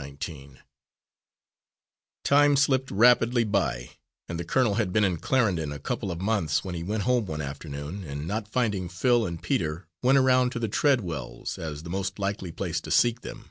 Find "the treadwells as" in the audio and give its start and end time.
10.60-11.82